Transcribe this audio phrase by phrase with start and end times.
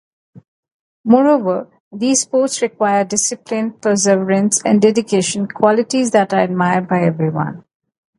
[1.03, 7.63] Moreover, these sports require discipline, perseverance, and dedication, qualities that are admired by everyone.